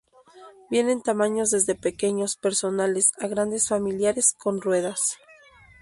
Vienen 0.71 0.89
en 0.97 1.03
tamaños 1.03 1.51
desde 1.51 1.75
pequeños 1.75 2.35
personales 2.35 3.11
a 3.19 3.27
grandes 3.27 3.67
familiares 3.67 4.33
con 4.33 4.59
ruedas. 4.59 5.19